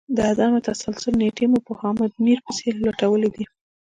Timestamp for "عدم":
0.31-0.53